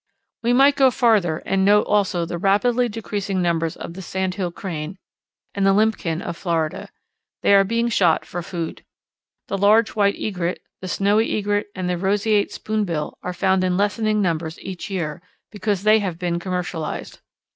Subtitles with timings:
[0.41, 4.97] We might go farther and note also the rapidly decreasing numbers of the Sandhill Crane
[5.53, 6.89] and the Limpkin of Florida.
[7.43, 8.83] They are being shot for food.
[9.47, 14.23] The large White Egret, the Snowy Egret, and the Roseate Spoonbill are found in lessening
[14.23, 17.19] numbers each year because they have been commercialized.